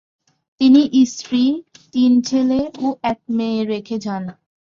[0.61, 0.81] তিনি
[1.07, 1.43] স্ত্রী,
[1.93, 4.23] তিন ছেলে ও এক মেয়ে রেখে যান।